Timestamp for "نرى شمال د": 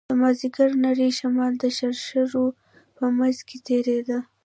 0.83-1.63